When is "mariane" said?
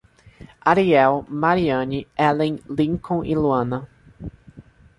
1.29-2.07